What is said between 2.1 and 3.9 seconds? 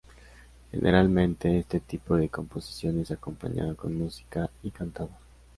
de composición es acompañado